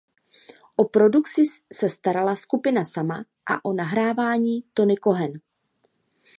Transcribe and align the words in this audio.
O 0.77 0.85
produkci 0.85 1.43
se 1.73 1.89
starala 1.89 2.35
skupina 2.35 2.85
sama 2.85 3.25
a 3.45 3.65
o 3.65 3.73
nahrávání 3.73 4.63
Tony 4.73 4.95
Cohen. 4.95 5.41